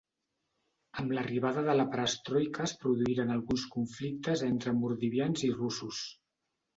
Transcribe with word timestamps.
Amb 1.01 1.11
l'arribada 1.17 1.63
de 1.67 1.75
la 1.75 1.83
perestroika 1.91 2.63
es 2.67 2.73
produïren 2.85 3.33
alguns 3.33 3.65
conflictes 3.75 4.43
entre 4.47 4.73
mordovians 4.79 5.45
i 5.49 5.51
russos. 5.59 6.01